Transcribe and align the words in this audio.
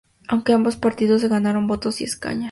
Aunque 0.27 0.53
ambos 0.53 0.77
partidos 0.77 1.23
ganaron 1.25 1.67
votos 1.67 2.01
y 2.01 2.05
escaños. 2.05 2.39